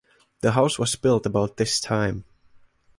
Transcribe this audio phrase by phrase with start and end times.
[0.39, 2.25] The house was built about this time.